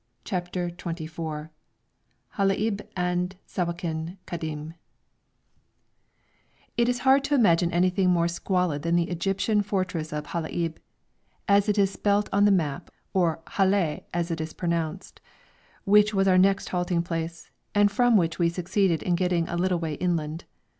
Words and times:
CHAPTER 0.23 0.71
XXIV 0.71 1.51
HALAIB 2.29 2.81
AND 2.97 3.35
SAWAKIN 3.45 4.17
KADIM 4.25 4.73
It 6.75 6.89
is 6.89 6.99
hard 7.05 7.23
to 7.25 7.35
imagine 7.35 7.71
anything 7.71 8.09
more 8.09 8.27
squalid 8.27 8.81
than 8.81 8.95
the 8.95 9.11
Egyptian 9.11 9.61
fortress 9.61 10.11
of 10.11 10.25
Halaib, 10.25 10.77
as 11.47 11.69
it 11.69 11.77
is 11.77 11.91
spelt 11.91 12.29
on 12.33 12.45
the 12.45 12.51
map, 12.51 12.89
or 13.13 13.41
Halei 13.45 14.01
as 14.11 14.31
it 14.31 14.41
is 14.41 14.53
pronounced, 14.53 15.21
which 15.83 16.15
was 16.15 16.27
our 16.27 16.39
next 16.39 16.69
halting 16.69 17.03
place, 17.03 17.51
and 17.75 17.91
from 17.91 18.17
which 18.17 18.39
we 18.39 18.49
succeeded 18.49 19.03
in 19.03 19.13
getting 19.13 19.47
a 19.47 19.55
little 19.55 19.77
way 19.77 19.93
inland. 19.93 20.45